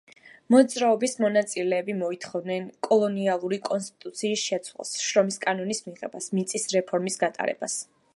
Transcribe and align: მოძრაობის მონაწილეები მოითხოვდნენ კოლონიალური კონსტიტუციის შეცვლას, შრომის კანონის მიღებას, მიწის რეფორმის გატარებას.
მოძრაობის 0.53 1.11
მონაწილეები 1.23 1.93
მოითხოვდნენ 1.97 2.65
კოლონიალური 2.87 3.59
კონსტიტუციის 3.69 4.47
შეცვლას, 4.47 4.95
შრომის 5.03 5.39
კანონის 5.45 5.83
მიღებას, 5.91 6.31
მიწის 6.39 6.67
რეფორმის 6.77 7.21
გატარებას. 7.27 7.77